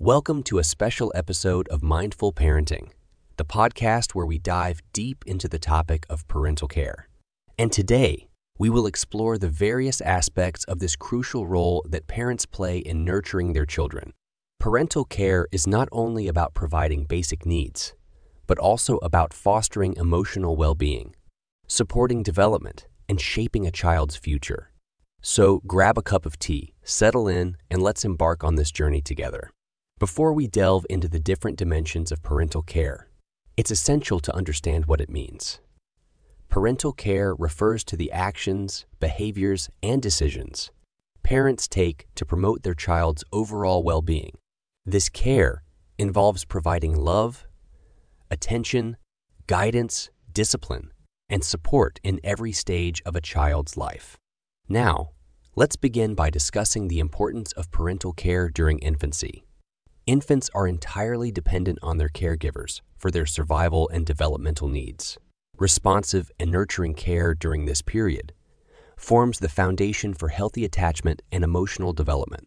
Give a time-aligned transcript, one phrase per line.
[0.00, 2.90] Welcome to a special episode of Mindful Parenting,
[3.36, 7.08] the podcast where we dive deep into the topic of parental care.
[7.56, 8.26] And today,
[8.58, 13.52] we will explore the various aspects of this crucial role that parents play in nurturing
[13.52, 14.12] their children.
[14.58, 17.94] Parental care is not only about providing basic needs,
[18.48, 21.14] but also about fostering emotional well being,
[21.68, 24.72] supporting development, and shaping a child's future.
[25.22, 29.52] So grab a cup of tea, settle in, and let's embark on this journey together.
[29.98, 33.08] Before we delve into the different dimensions of parental care,
[33.56, 35.60] it's essential to understand what it means.
[36.48, 40.70] Parental care refers to the actions, behaviors, and decisions
[41.24, 44.36] parents take to promote their child's overall well being.
[44.86, 45.64] This care
[45.98, 47.46] involves providing love,
[48.30, 48.98] attention,
[49.48, 50.92] guidance, discipline,
[51.28, 54.16] and support in every stage of a child's life.
[54.68, 55.10] Now,
[55.56, 59.43] let's begin by discussing the importance of parental care during infancy.
[60.06, 65.16] Infants are entirely dependent on their caregivers for their survival and developmental needs.
[65.56, 68.34] Responsive and nurturing care during this period
[68.98, 72.46] forms the foundation for healthy attachment and emotional development.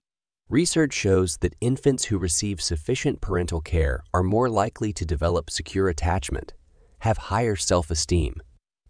[0.49, 5.89] Research shows that infants who receive sufficient parental care are more likely to develop secure
[5.89, 6.53] attachment,
[6.99, 8.35] have higher self esteem,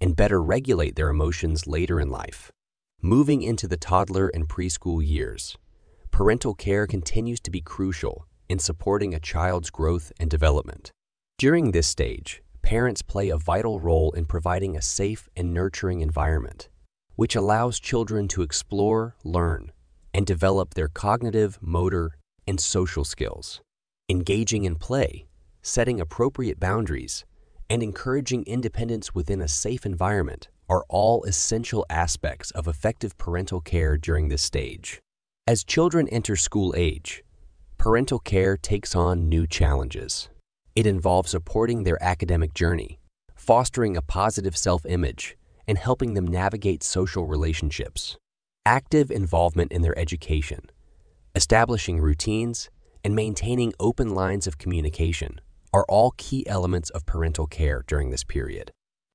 [0.02, 2.52] and better regulate their emotions later in life.
[3.02, 5.58] Moving into the toddler and preschool years,
[6.12, 10.92] parental care continues to be crucial in supporting a child's growth and development.
[11.38, 16.70] During this stage, parents play a vital role in providing a safe and nurturing environment,
[17.16, 19.72] which allows children to explore, learn,
[20.14, 23.62] and develop their cognitive, motor, and social skills.
[24.10, 25.28] Engaging in play,
[25.62, 27.26] setting appropriate boundaries,
[27.70, 33.98] and encouraging independence within a safe environment are all essential aspects of effective parental care
[33.98, 35.00] during this stage.
[35.46, 37.24] As children enter school age,
[37.88, 40.28] parental care takes on new challenges.
[40.76, 43.00] It involves supporting their academic journey,
[43.34, 45.38] fostering a positive self image,
[45.70, 48.18] and helping them navigate social relationships.
[48.66, 50.70] Active involvement in their education,
[51.34, 52.70] establishing routines,
[53.06, 55.40] and maintaining open lines of communication
[55.72, 58.70] are all key elements of parental care during this period.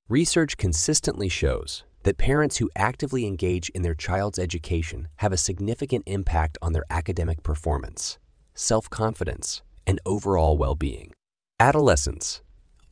[0.09, 6.05] Research consistently shows that parents who actively engage in their child's education have a significant
[6.07, 8.19] impact on their academic performance
[8.55, 11.13] self confidence, and overall well being.
[11.61, 12.43] Adolescence,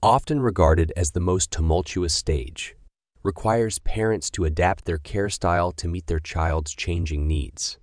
[0.03, 2.77] often regarded as the most tumultuous stage,
[3.23, 7.79] requires parents to adapt their care style to meet their child's changing needs.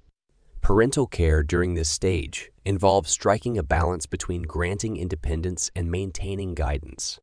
[0.62, 7.20] Parental care during this stage involves striking a balance between granting independence and maintaining guidance.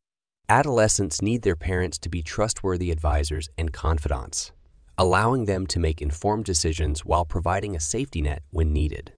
[0.48, 4.53] Adolescents need their parents to be trustworthy advisors and confidants,
[4.97, 9.12] allowing them to make informed decisions while providing a safety net when needed.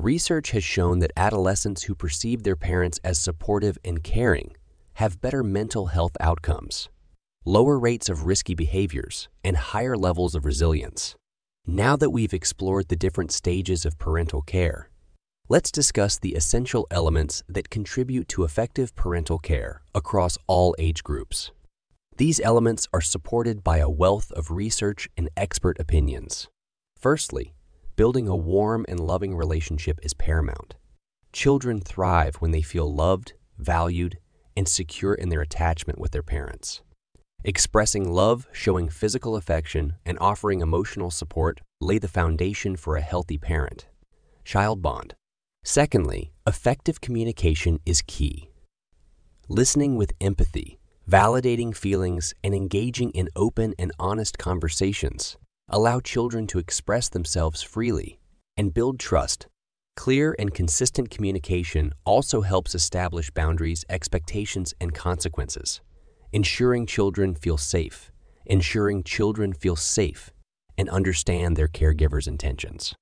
[0.00, 4.56] Research has shown that adolescents who perceive their parents as supportive and caring
[4.94, 6.88] have better mental health outcomes,
[7.44, 11.16] lower rates of risky behaviors, and higher levels of resilience.
[11.66, 14.88] Now that we've explored the different stages of parental care,
[15.50, 21.50] let's discuss the essential elements that contribute to effective parental care across all age groups.
[22.16, 26.48] These elements are supported by a wealth of research and expert opinions.
[26.98, 27.52] Firstly,
[28.00, 30.74] building a warm and loving relationship is paramount.
[31.34, 34.16] Children thrive when they feel loved, valued,
[34.56, 36.80] and secure in their attachment with their parents.
[37.44, 43.36] Expressing love, showing physical affection, and offering emotional support lay the foundation for a healthy
[43.36, 43.86] parent.
[44.46, 45.14] Child bond.
[45.62, 48.48] Secondly, effective communication is key.
[49.46, 55.36] Listening with empathy, validating feelings, and engaging in open and honest conversations
[55.70, 58.18] allow children to express themselves freely,
[58.56, 59.46] and build trust.
[59.96, 65.80] Clear and consistent communication also helps establish boundaries, expectations, and consequences,
[66.32, 68.10] ensuring children feel safe,
[68.46, 70.32] ensuring children feel safe
[70.76, 72.94] and understand their caregiver's intentions.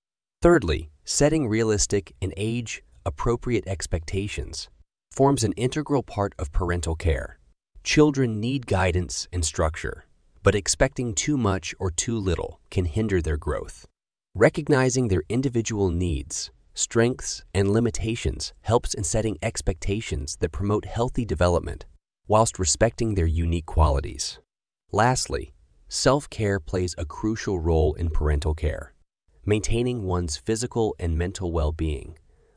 [0.42, 4.68] Thirdly, setting realistic and age appropriate expectations
[5.12, 7.38] forms an integral part of parental care.
[7.82, 10.04] Children need guidance and structure,
[10.48, 13.84] but expecting too much or too little can hinder their growth.
[14.34, 21.84] Recognizing their individual needs, strengths, and limitations helps in setting expectations that promote healthy development
[22.26, 24.38] whilst respecting their unique qualities.
[24.90, 25.52] Lastly,
[25.86, 28.94] self care plays a crucial role in parental care.
[29.44, 32.16] Maintaining one's physical and mental well being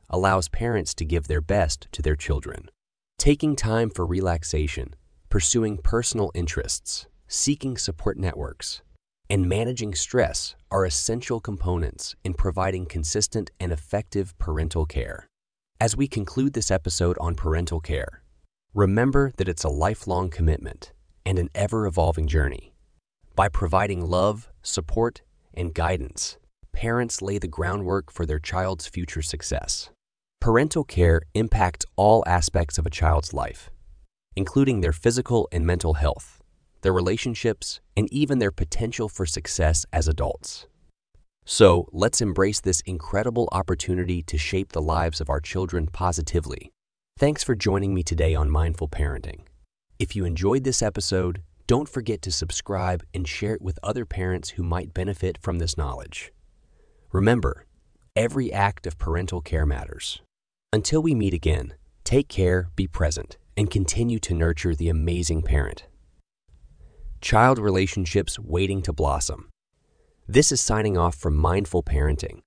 [0.10, 2.72] allows parents to give their best to their children.
[3.18, 4.96] Taking time for relaxation,
[5.30, 8.82] pursuing personal interests, seeking support networks,
[9.30, 15.26] and managing stress are essential components in providing consistent and effective parental care.
[15.80, 18.22] As we conclude this episode on parental care,
[18.74, 20.92] remember that it's a lifelong commitment
[21.26, 22.74] and an ever evolving journey.
[23.34, 25.22] By providing love, support,
[25.54, 26.38] and guidance,
[26.74, 29.90] parents lay the groundwork for their child's future success.
[30.42, 33.72] Parental care impacts all aspects of a child's life,
[34.36, 36.41] including their physical and mental health,
[36.82, 40.68] their relationships, and even their potential for success as adults.
[41.46, 46.72] So let's embrace this incredible opportunity to shape the lives of our children positively.
[47.18, 49.42] Thanks for joining me today on Mindful Parenting.
[50.00, 54.50] If you enjoyed this episode, don't forget to subscribe and share it with other parents
[54.52, 56.32] who might benefit from this knowledge.
[57.12, 57.66] Remember,
[58.16, 60.22] every act of parental care matters.
[60.74, 61.74] Until we meet again,
[62.04, 65.86] take care, be present, and continue to nurture the amazing parent.
[67.22, 69.50] Child relationships waiting to blossom.
[70.28, 72.42] This is signing off from Mindful Parenting.